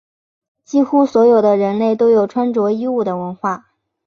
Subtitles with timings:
[0.65, 3.67] 几乎所有的人类都有穿着衣物的文化。